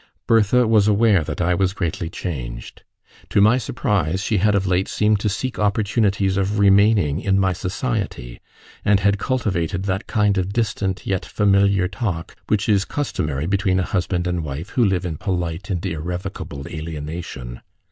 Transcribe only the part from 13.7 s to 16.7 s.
a husband and wife who live in polite and irrevocable